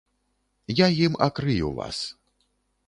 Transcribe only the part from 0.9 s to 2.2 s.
ім акрыю вас.